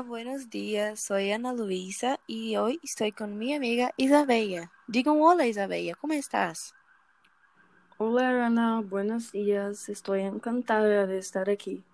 [0.00, 0.98] Hola, buenos días.
[0.98, 4.72] Soy Ana Luisa y hoy estoy con mi amiga Isabella.
[4.88, 5.94] Diga un hola, Isabella.
[5.94, 6.74] ¿Cómo estás?
[7.98, 9.90] Hola Ana, buenos días.
[9.90, 11.84] Estoy encantada de estar aquí.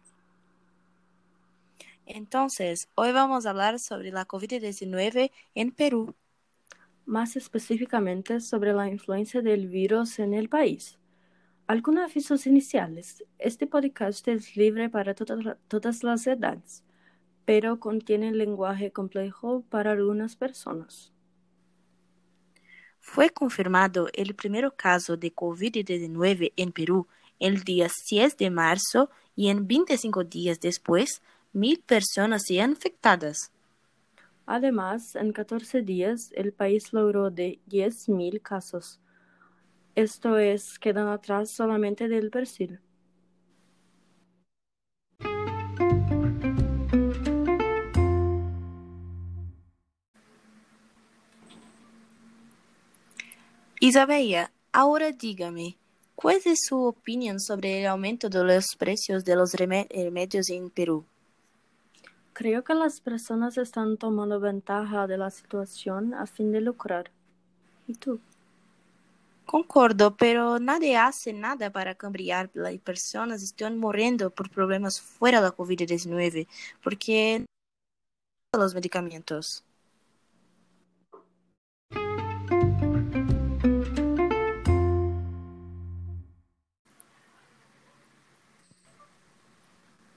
[2.06, 6.14] Entonces, hoy vamos a hablar sobre la COVID-19 en Perú.
[7.06, 10.96] Más específicamente sobre la influencia del virus en el país.
[11.66, 13.24] Algunos avisos iniciales.
[13.40, 16.84] Este podcast es libre para toda- todas las edades,
[17.46, 21.12] pero contiene lenguaje complejo para algunas personas.
[23.00, 27.06] Fue confirmado el primer caso de COVID-19 en Perú
[27.38, 33.52] el día 6 de marzo y en 25 días después, mil personas se han infectadas.
[34.46, 39.00] Además, en 14 días, el país logró de 10.000 casos.
[39.94, 42.80] Esto es, quedan atrás solamente del Brasil.
[53.80, 55.76] Isabella, ahora dígame,
[56.14, 60.70] ¿cuál es su opinión sobre el aumento de los precios de los reme- remedios en
[60.70, 61.04] Perú?
[62.34, 67.10] Creo que las personas están tomando ventaja de la situación a fin de lucrar.
[67.88, 68.20] ¿Y tú?
[69.46, 72.50] Concordo, pero nadie hace nada para cambiar.
[72.54, 76.48] Las personas están muriendo por problemas fuera de la COVID-19
[76.82, 77.46] porque
[78.52, 79.65] no los medicamentos.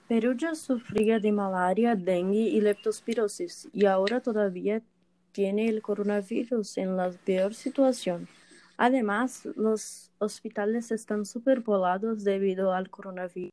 [0.09, 4.81] Perú ya sufría de malaria, dengue y leptospirosis y ahora todavía
[5.31, 8.27] tiene el coronavirus en la peor situación.
[8.75, 13.51] Además, los hospitales están superpoblados debido al coronavirus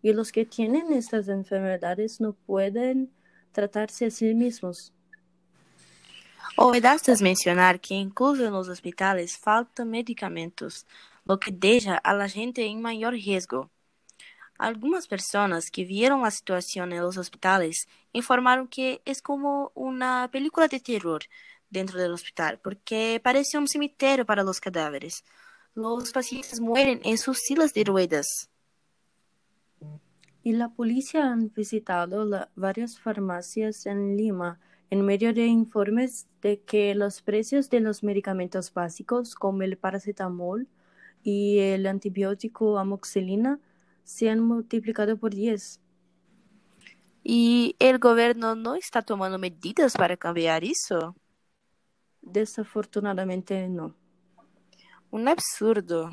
[0.00, 3.10] y los que tienen estas enfermedades no pueden
[3.52, 4.94] tratarse a sí mismos.
[6.56, 10.86] Olvidaste mencionar que incluso en los hospitales faltan medicamentos,
[11.26, 13.73] lo que deja a la gente en mayor riesgo.
[14.58, 20.68] Algunas personas que vieron la situación en los hospitales informaron que es como una película
[20.68, 21.22] de terror
[21.70, 25.24] dentro del hospital, porque parece un cemiterio para los cadáveres.
[25.74, 28.48] Los pacientes mueren en sus sillas de ruedas.
[30.44, 34.60] Y la policía han visitado varias farmacias en Lima
[34.90, 40.68] en medio de informes de que los precios de los medicamentos básicos como el paracetamol
[41.24, 43.58] y el antibiótico amoxicilina
[44.04, 45.80] se han multiplicado por 10.
[47.22, 51.16] ¿Y el gobierno no está tomando medidas para cambiar eso?
[52.20, 53.94] Desafortunadamente no.
[55.10, 56.10] Un absurdo.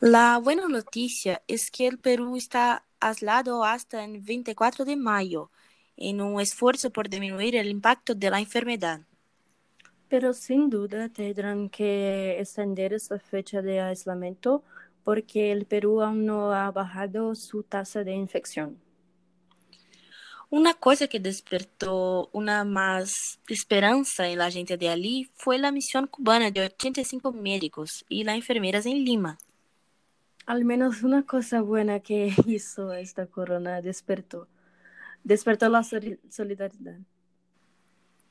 [0.00, 5.50] La buena noticia es que el Perú está aislado hasta el 24 de mayo,
[5.98, 9.00] en un esfuerzo por disminuir el impacto de la enfermedad.
[10.08, 14.62] Pero sin duda tendrán que extender esta fecha de aislamiento
[15.04, 18.78] porque el Perú aún no ha bajado su tasa de infección.
[20.50, 26.06] Una cosa que despertó una más esperanza en la gente de allí fue la misión
[26.06, 29.36] cubana de 85 médicos y las enfermeras en Lima.
[30.46, 34.48] Al menos una cosa buena que hizo esta corona despertó.
[35.28, 36.96] Despertó la soli- solidaridad.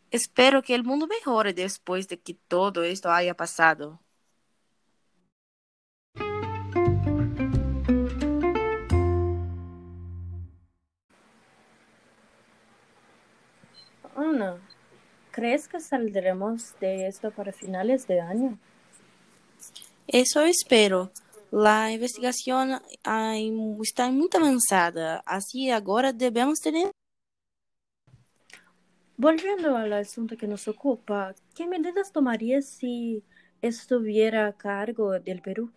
[0.10, 4.02] Espero que el mundo mejore después de que todo esto haya pasado.
[14.16, 14.58] Ana,
[15.30, 18.58] ¿crees que saldremos de esto para finales de año?
[20.08, 21.12] Eso espero.
[21.52, 26.92] La investigación ay, está muy avanzada, así ahora debemos tener
[29.20, 33.24] Volviendo al asunto que nos ocupa, ¿qué medidas tomarías si
[33.64, 35.72] estuviera a cargo del Perú?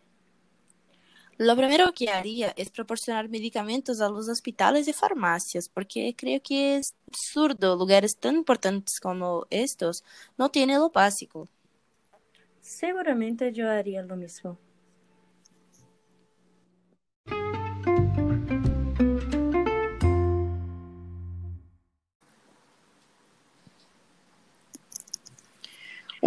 [1.39, 6.77] Lo primero que haría es proporcionar medicamentos a los hospitales y farmacias, porque creo que
[6.77, 10.05] es absurdo lugares tan importantes como estos
[10.37, 11.49] no tienen lo básico.
[12.61, 14.59] Seguramente yo haría lo mismo.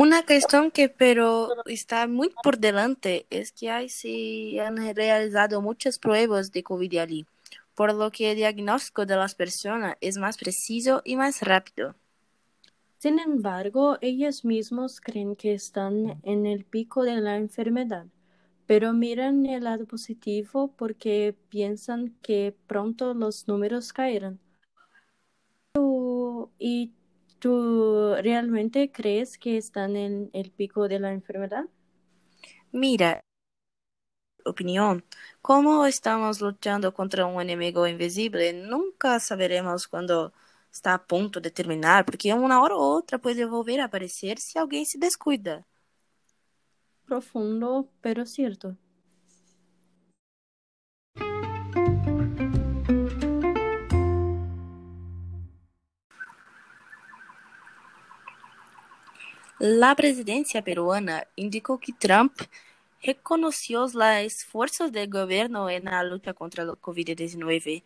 [0.03, 5.97] Una cuestión que pero está muy por delante es que hay, se han realizado muchas
[5.97, 7.25] pruebas de COVID allí,
[7.73, 11.95] por lo que el diagnóstico de las personas es más preciso y más rápido.
[12.97, 18.05] Sin embargo, ellos mismos creen que están en el pico de la enfermedad,
[18.65, 24.37] pero miran el lado positivo porque piensan que pronto los números caerán.
[26.59, 26.91] ¿Y
[27.43, 31.65] tú realmente crees que están en el pico de la enfermedad?
[32.71, 33.19] Mira,
[34.45, 35.03] opinión,
[35.41, 40.31] como estamos luchando contra un enemigo invisible, nunca saberemos cuándo
[40.71, 44.57] está a ponto de terminar, porque uma hora ou outra pode volver a aparecer se
[44.57, 45.65] alguém se descuida.
[47.05, 48.77] Profundo, pero cierto.
[59.65, 62.33] La presidencia peruana indicó que Trump
[63.01, 67.81] reconoció los esfuerzos del gobierno en la lucha contra el COVID-19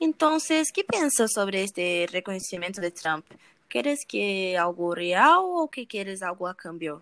[0.00, 3.24] Entonces, ¿qué piensas sobre este reconocimiento de Trump?
[3.68, 7.00] ¿Quieres que algo real o que quieres algo a cambio?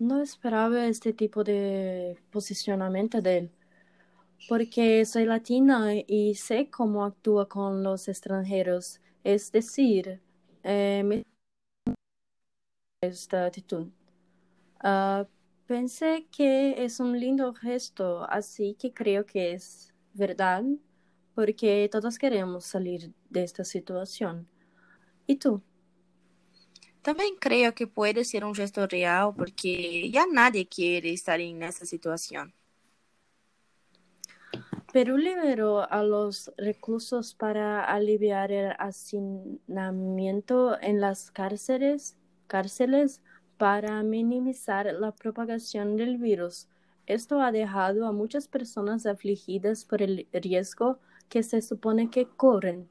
[0.00, 3.50] No esperaba este tipo de posicionamiento de él,
[4.48, 9.00] porque soy latina y sé cómo actúa con los extranjeros.
[9.22, 10.20] Es decir,
[10.64, 11.22] eh,
[13.02, 13.88] esta actitud.
[14.82, 15.26] Uh,
[15.66, 20.62] pensé que es un lindo gesto, así que creo que es verdad
[21.34, 24.46] porque todos queremos salir de esta situación.
[25.26, 25.60] ¿Y tú?
[27.02, 31.84] También creo que puede ser un gesto real porque ya nadie quiere estar en esa
[31.84, 32.54] situación.
[34.92, 42.16] Perú liberó a los reclusos para aliviar el hacinamiento en las cárceles,
[42.52, 43.22] cárceles
[43.56, 46.68] para minimizar la propagación del virus.
[47.06, 50.98] Esto ha dejado a muchas personas afligidas por el riesgo
[51.30, 52.88] que se supone que corren.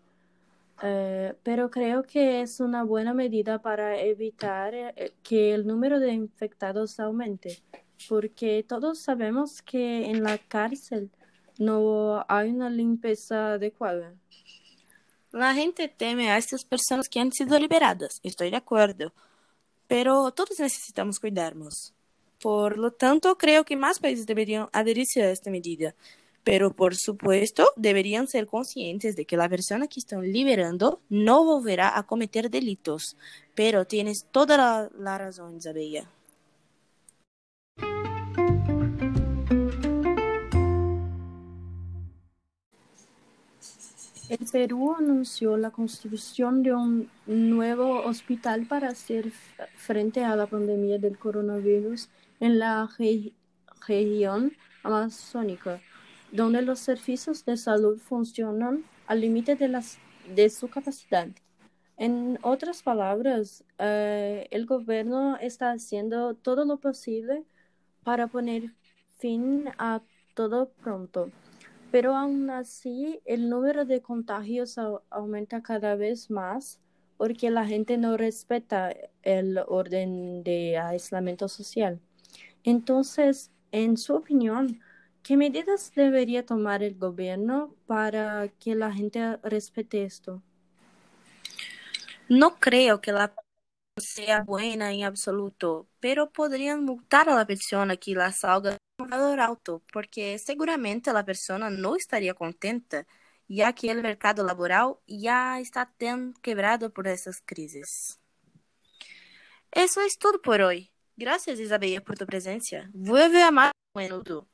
[0.81, 6.12] Eh, pero creo que es una buena medida para evitar eh, que el número de
[6.12, 7.60] infectados aumente,
[8.10, 11.12] porque todos sabemos que en la cárcel
[11.60, 14.16] no hay una limpieza adecuada.
[15.31, 19.13] La gente teme a estas personas que han sido liberadas, estoy de acuerdo,
[19.91, 21.93] pero todos necesitamos cuidarnos.
[22.41, 25.95] Por lo tanto, creo que más países deberían adherirse a esta medida.
[26.45, 31.97] Pero, por supuesto, deberían ser conscientes de que la persona que están liberando no volverá
[31.97, 33.17] a cometer delitos.
[33.53, 36.05] Pero tienes toda la, razón, Isabella.
[44.31, 49.30] El Perú anunció la construcción de un nuevo hospital para hacer
[49.75, 52.07] frente a la pandemia del coronavirus
[52.39, 55.81] en la región amazónica
[56.31, 61.27] donde los servicios de salud funcionan al límite de, su capacidad.
[61.98, 67.44] En otras palabras, eh, el gobierno está haciendo todo lo posible
[68.04, 68.72] para poner
[69.18, 70.01] fin a
[70.34, 71.30] todo pronto.
[71.91, 74.77] Pero aún así, el número de contagios
[75.09, 76.79] aumenta cada vez más
[77.17, 81.99] porque la gente no respeta el orden de aislamiento social.
[82.63, 84.79] Entonces, en su opinión,
[85.23, 90.41] ¿Qué medidas debería tomar el gobierno para que la gente respete esto?
[92.27, 93.31] No creo que la
[93.98, 98.77] sea buena en absoluto, pero podrían multar a la persona que la salga
[99.10, 103.05] valor alto, porque seguramente la persona no estaría contenta,
[103.48, 108.20] ya que el mercado laboral ya está tan quebrado por esas crisis.
[109.72, 110.91] Eso es todo por hoy.
[111.15, 112.89] Gracias, Isabel, por tu presencia.
[112.93, 114.48] Vuelve a más menudo.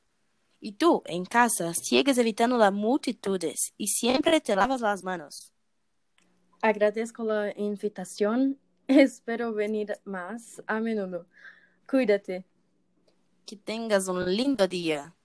[0.60, 5.52] Y tú, en casa, sigues evitando las multitudes y siempre te lavas las manos.
[6.60, 8.58] Agradezco la invitación.
[8.88, 11.26] Espero venir más a menudo.
[11.88, 12.44] Cuídate.
[13.48, 15.17] Que tengas un lindo día.